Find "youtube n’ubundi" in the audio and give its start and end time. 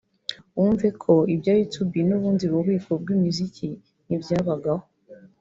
1.59-2.43